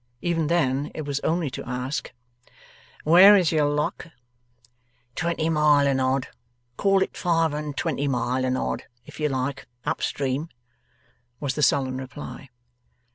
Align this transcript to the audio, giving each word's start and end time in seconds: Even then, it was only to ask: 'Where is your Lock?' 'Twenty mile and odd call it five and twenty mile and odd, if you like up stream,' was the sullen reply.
Even 0.23 0.47
then, 0.47 0.89
it 0.95 1.03
was 1.03 1.19
only 1.19 1.51
to 1.51 1.63
ask: 1.69 2.11
'Where 3.03 3.35
is 3.37 3.51
your 3.51 3.69
Lock?' 3.69 4.07
'Twenty 5.15 5.47
mile 5.49 5.85
and 5.85 6.01
odd 6.01 6.29
call 6.75 7.03
it 7.03 7.15
five 7.15 7.53
and 7.53 7.77
twenty 7.77 8.07
mile 8.07 8.43
and 8.43 8.57
odd, 8.57 8.85
if 9.05 9.19
you 9.19 9.29
like 9.29 9.67
up 9.85 10.01
stream,' 10.01 10.49
was 11.39 11.53
the 11.53 11.61
sullen 11.61 11.97
reply. 11.99 12.49